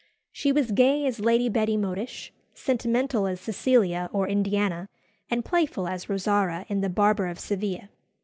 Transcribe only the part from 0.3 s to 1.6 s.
She was gay as Lady